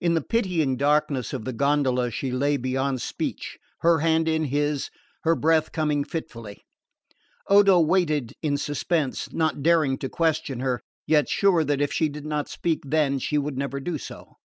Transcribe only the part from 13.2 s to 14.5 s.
would never do so.